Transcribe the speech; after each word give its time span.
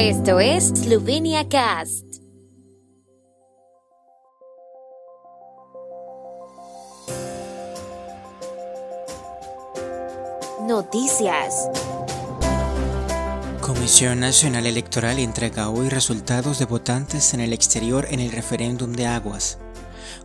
Esto 0.00 0.38
es 0.38 0.68
Slovenia 0.68 1.48
Cast. 1.48 2.04
Noticias. 10.68 11.68
Comisión 13.60 14.20
Nacional 14.20 14.66
Electoral 14.66 15.18
entrega 15.18 15.68
hoy 15.68 15.88
resultados 15.88 16.60
de 16.60 16.66
votantes 16.66 17.34
en 17.34 17.40
el 17.40 17.52
exterior 17.52 18.06
en 18.08 18.20
el 18.20 18.30
referéndum 18.30 18.92
de 18.92 19.08
aguas. 19.08 19.58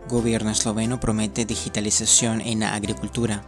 Gobierno 0.07 0.51
esloveno 0.51 0.99
promete 0.99 1.45
digitalización 1.45 2.41
en 2.41 2.59
la 2.59 2.75
agricultura. 2.75 3.43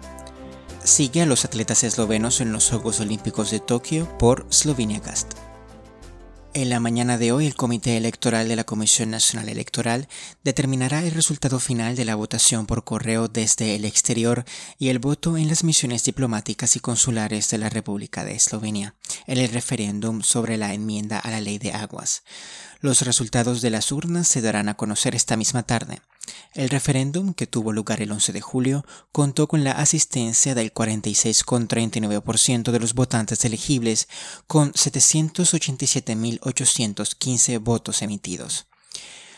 Sigue 0.84 1.22
a 1.22 1.28
los 1.28 1.46
atletas 1.46 1.84
eslovenos 1.84 2.42
en 2.42 2.52
los 2.52 2.72
Juegos 2.72 3.00
Olímpicos 3.00 3.52
de 3.52 3.60
Tokio 3.60 4.08
por 4.18 4.48
Slovenia 4.50 5.00
Cast. 5.00 5.45
En 6.56 6.70
la 6.70 6.80
mañana 6.80 7.18
de 7.18 7.34
hoy, 7.34 7.48
el 7.48 7.56
Comité 7.56 7.98
Electoral 7.98 8.48
de 8.48 8.56
la 8.56 8.64
Comisión 8.64 9.10
Nacional 9.10 9.50
Electoral 9.50 10.08
determinará 10.46 11.04
el 11.04 11.12
resultado 11.12 11.60
final 11.60 11.98
de 11.98 12.06
la 12.06 12.16
votación 12.16 12.66
por 12.66 12.86
correo 12.86 13.28
desde 13.28 13.76
el 13.76 13.84
exterior 13.84 14.46
y 14.80 14.88
el 14.88 15.00
voto 15.00 15.36
en 15.36 15.50
las 15.50 15.66
misiones 15.66 16.06
diplomáticas 16.06 16.78
y 16.78 16.80
consulares 16.80 17.50
de 17.50 17.58
la 17.58 17.68
República 17.68 18.24
de 18.24 18.36
Eslovenia 18.36 18.96
en 19.28 19.40
el 19.40 19.50
referéndum 19.50 20.22
sobre 20.22 20.56
la 20.56 20.74
enmienda 20.74 21.20
a 21.20 21.30
la 21.30 21.42
Ley 21.42 21.58
de 21.58 21.74
Aguas. 21.74 22.24
Los 22.80 23.02
resultados 23.02 23.62
de 23.62 23.72
las 23.72 23.92
urnas 23.92 24.26
se 24.30 24.40
darán 24.40 24.70
a 24.70 24.76
conocer 24.76 25.14
esta 25.14 25.36
misma 25.36 25.64
tarde. 25.64 26.00
El 26.54 26.70
referéndum, 26.70 27.34
que 27.34 27.48
tuvo 27.48 27.74
lugar 27.74 28.02
el 28.02 28.12
11 28.12 28.34
de 28.34 28.42
julio, 28.42 28.86
contó 29.12 29.48
con 29.48 29.64
la 29.64 29.72
asistencia 29.74 30.56
del 30.56 30.74
46,39% 30.74 32.72
de 32.72 32.80
los 32.80 32.94
votantes 32.94 33.44
elegibles, 33.46 34.08
con 34.48 34.72
787.815 34.74 37.60
votos 37.60 38.02
emitidos. 38.02 38.66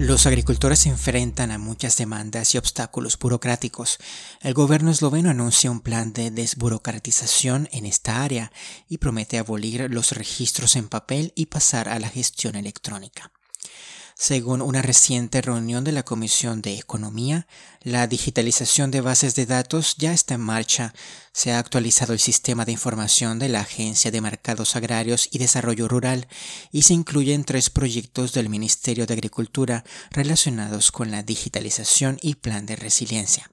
Los 0.00 0.24
agricultores 0.24 0.78
se 0.78 0.88
enfrentan 0.88 1.50
a 1.50 1.58
muchas 1.58 1.98
demandas 1.98 2.54
y 2.54 2.58
obstáculos 2.58 3.18
burocráticos. 3.18 3.98
El 4.40 4.54
gobierno 4.54 4.90
esloveno 4.90 5.28
anuncia 5.28 5.70
un 5.70 5.80
plan 5.80 6.14
de 6.14 6.30
desburocratización 6.30 7.68
en 7.70 7.84
esta 7.84 8.22
área 8.22 8.50
y 8.88 8.96
promete 8.96 9.36
abolir 9.36 9.90
los 9.90 10.12
registros 10.12 10.76
en 10.76 10.88
papel 10.88 11.34
y 11.36 11.46
pasar 11.46 11.90
a 11.90 11.98
la 11.98 12.08
gestión 12.08 12.56
electrónica. 12.56 13.30
Según 14.22 14.60
una 14.60 14.82
reciente 14.82 15.40
reunión 15.40 15.82
de 15.82 15.92
la 15.92 16.02
Comisión 16.02 16.60
de 16.60 16.74
Economía, 16.74 17.46
la 17.80 18.06
digitalización 18.06 18.90
de 18.90 19.00
bases 19.00 19.34
de 19.34 19.46
datos 19.46 19.96
ya 19.96 20.12
está 20.12 20.34
en 20.34 20.42
marcha. 20.42 20.92
Se 21.32 21.52
ha 21.52 21.58
actualizado 21.58 22.12
el 22.12 22.18
sistema 22.18 22.66
de 22.66 22.72
información 22.72 23.38
de 23.38 23.48
la 23.48 23.60
Agencia 23.60 24.10
de 24.10 24.20
Mercados 24.20 24.76
Agrarios 24.76 25.30
y 25.32 25.38
Desarrollo 25.38 25.88
Rural 25.88 26.28
y 26.70 26.82
se 26.82 26.92
incluyen 26.92 27.44
tres 27.44 27.70
proyectos 27.70 28.34
del 28.34 28.50
Ministerio 28.50 29.06
de 29.06 29.14
Agricultura 29.14 29.84
relacionados 30.10 30.92
con 30.92 31.10
la 31.10 31.22
digitalización 31.22 32.18
y 32.20 32.34
plan 32.34 32.66
de 32.66 32.76
resiliencia. 32.76 33.50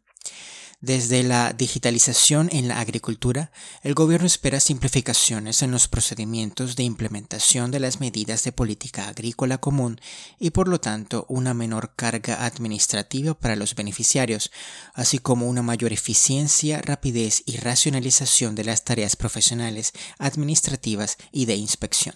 Desde 0.80 1.24
la 1.24 1.54
digitalización 1.54 2.50
en 2.52 2.68
la 2.68 2.80
agricultura, 2.80 3.52
el 3.82 3.96
gobierno 3.96 4.28
espera 4.28 4.60
simplificaciones 4.60 5.64
en 5.64 5.72
los 5.72 5.88
procedimientos 5.88 6.76
de 6.76 6.84
implementación 6.84 7.72
de 7.72 7.80
las 7.80 8.00
medidas 8.00 8.44
de 8.44 8.52
política 8.52 9.08
agrícola 9.08 9.58
común 9.58 10.00
y 10.38 10.52
por 10.52 10.68
lo 10.68 10.80
tanto 10.80 11.26
una 11.30 11.56
menor 11.56 11.94
carga 11.96 12.46
administrativa 12.46 13.34
para 13.34 13.56
los 13.56 13.74
beneficiarios, 13.74 14.52
así 14.94 15.18
como 15.18 15.48
una 15.48 15.64
mayor 15.64 15.94
eficiencia, 15.94 16.80
rapidez 16.84 17.42
y 17.48 17.58
racionalización 17.58 18.54
de 18.54 18.66
las 18.66 18.84
tareas 18.84 19.16
profesionales, 19.16 19.94
administrativas 20.20 21.18
y 21.32 21.46
de 21.46 21.56
inspección. 21.56 22.14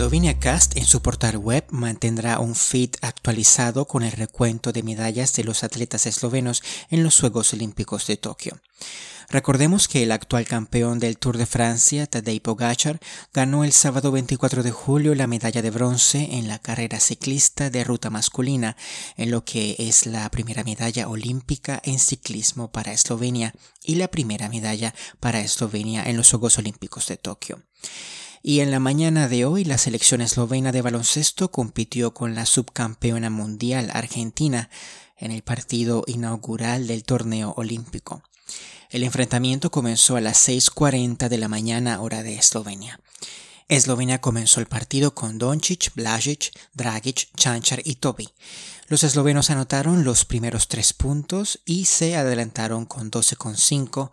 Slovenia 0.00 0.38
Cast 0.38 0.78
en 0.78 0.86
su 0.86 1.02
portal 1.02 1.36
web 1.36 1.66
mantendrá 1.68 2.38
un 2.38 2.54
feed 2.54 2.92
actualizado 3.02 3.84
con 3.86 4.02
el 4.02 4.12
recuento 4.12 4.72
de 4.72 4.82
medallas 4.82 5.34
de 5.34 5.44
los 5.44 5.62
atletas 5.62 6.06
eslovenos 6.06 6.62
en 6.88 7.02
los 7.02 7.20
Juegos 7.20 7.52
Olímpicos 7.52 8.06
de 8.06 8.16
Tokio. 8.16 8.58
Recordemos 9.28 9.88
que 9.88 10.02
el 10.02 10.12
actual 10.12 10.46
campeón 10.46 11.00
del 11.00 11.18
Tour 11.18 11.36
de 11.36 11.44
Francia, 11.44 12.06
Tadej 12.06 12.40
Pogacar, 12.40 12.98
ganó 13.34 13.62
el 13.62 13.72
sábado 13.72 14.10
24 14.10 14.62
de 14.62 14.70
julio 14.70 15.14
la 15.14 15.26
medalla 15.26 15.60
de 15.60 15.70
bronce 15.70 16.30
en 16.32 16.48
la 16.48 16.58
carrera 16.58 16.98
ciclista 16.98 17.68
de 17.68 17.84
ruta 17.84 18.08
masculina, 18.08 18.78
en 19.18 19.30
lo 19.30 19.44
que 19.44 19.76
es 19.78 20.06
la 20.06 20.30
primera 20.30 20.64
medalla 20.64 21.10
olímpica 21.10 21.78
en 21.84 21.98
ciclismo 21.98 22.72
para 22.72 22.94
Eslovenia 22.94 23.52
y 23.84 23.96
la 23.96 24.08
primera 24.08 24.48
medalla 24.48 24.94
para 25.20 25.42
Eslovenia 25.42 26.04
en 26.04 26.16
los 26.16 26.30
Juegos 26.30 26.56
Olímpicos 26.56 27.06
de 27.06 27.18
Tokio 27.18 27.62
y 28.42 28.60
en 28.60 28.70
la 28.70 28.80
mañana 28.80 29.28
de 29.28 29.44
hoy 29.44 29.64
la 29.64 29.78
selección 29.78 30.20
eslovena 30.20 30.72
de 30.72 30.82
baloncesto 30.82 31.50
compitió 31.50 32.14
con 32.14 32.34
la 32.34 32.46
subcampeona 32.46 33.28
mundial 33.28 33.90
Argentina 33.92 34.70
en 35.18 35.30
el 35.30 35.42
partido 35.42 36.04
inaugural 36.06 36.86
del 36.86 37.04
torneo 37.04 37.52
olímpico. 37.56 38.22
El 38.88 39.04
enfrentamiento 39.04 39.70
comenzó 39.70 40.16
a 40.16 40.20
las 40.20 40.48
6.40 40.48 41.28
de 41.28 41.38
la 41.38 41.48
mañana 41.48 42.00
hora 42.00 42.22
de 42.22 42.34
Eslovenia. 42.34 42.98
Eslovenia 43.68 44.20
comenzó 44.20 44.58
el 44.58 44.66
partido 44.66 45.14
con 45.14 45.38
Doncic, 45.38 45.94
Blažic, 45.94 46.50
Dragic, 46.74 47.28
Chanchar 47.36 47.82
y 47.84 47.96
Tobi. 47.96 48.30
Los 48.88 49.04
eslovenos 49.04 49.50
anotaron 49.50 50.02
los 50.02 50.24
primeros 50.24 50.66
tres 50.66 50.92
puntos 50.92 51.60
y 51.64 51.84
se 51.84 52.16
adelantaron 52.16 52.84
con 52.84 53.12
12,5 53.12 54.10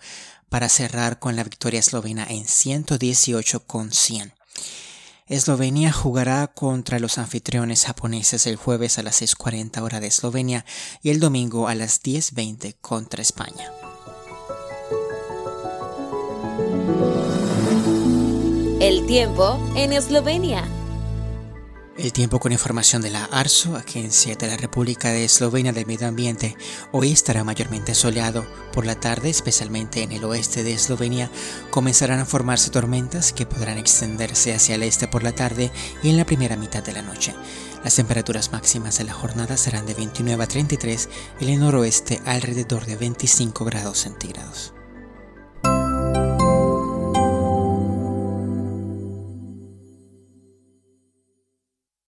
para 0.50 0.69
cerrar 0.69 1.19
con 1.19 1.35
la 1.35 1.44
victoria 1.44 1.80
eslovena 1.80 2.25
en 2.30 2.46
118 2.46 3.66
con 3.66 3.91
100. 3.91 4.34
Eslovenia 5.28 5.91
jugará 5.91 6.47
contra 6.47 7.00
los 7.00 7.18
anfitriones 7.18 7.85
japoneses 7.85 8.47
el 8.47 8.56
jueves 8.56 8.97
a 8.97 9.03
las 9.03 9.22
6.40 9.22 9.81
hora 9.81 10.00
de 10.00 10.08
Eslovenia 10.08 10.66
y 11.02 11.09
el 11.09 11.19
domingo 11.19 11.68
a 11.68 11.75
las 11.75 12.02
10.20 12.02 12.75
contra 12.80 13.22
España. 13.22 13.72
El 18.79 19.06
tiempo 19.06 19.59
en 19.75 19.91
Eslovenia. 19.91 20.76
El 21.97 22.13
tiempo 22.13 22.40
con 22.40 22.52
información 22.52 23.02
de 23.02 23.09
la 23.09 23.25
ARSO, 23.25 23.75
Agencia 23.75 24.35
de 24.35 24.46
la 24.46 24.56
República 24.56 25.09
de 25.09 25.25
Eslovenia 25.25 25.74
del 25.74 25.88
Medio 25.88 26.08
Ambiente, 26.08 26.56
hoy 26.91 27.12
estará 27.12 27.44
mayormente 27.44 27.96
soleado. 27.96 28.46
Por 28.72 28.85
la 28.85 29.00
tarde, 29.00 29.31
especialmente 29.31 30.03
en 30.03 30.12
el 30.12 30.24
oeste 30.24 30.63
de 30.63 30.74
Eslovenia, 30.74 31.31
comenzarán 31.72 32.19
a 32.19 32.25
formarse 32.25 32.69
tormentas 32.69 33.34
que 33.34 33.47
podrán 33.47 33.80
extenderse 33.80 34.53
hacia 34.53 34.75
el 34.75 34.84
este 34.84 35.08
por 35.08 35.24
la 35.24 35.34
tarde 35.34 35.72
y 36.03 36.12
en 36.12 36.18
la 36.18 36.25
primera 36.25 36.56
mitad 36.56 36.84
de 36.84 36.94
la 36.94 37.02
noche. 37.02 37.34
Las 37.84 37.96
temperaturas 37.96 38.52
máximas 38.52 39.00
de 39.00 39.06
la 39.06 39.14
jornada 39.14 39.58
serán 39.58 39.88
de 39.88 39.96
29 39.96 40.44
a 40.44 40.47
33 40.47 41.09
y 41.40 41.46
en 41.46 41.50
el 41.50 41.59
noroeste 41.62 42.22
alrededor 42.25 42.85
de 42.85 42.96
25 42.96 43.66
grados 43.66 43.97
centígrados. 43.97 44.77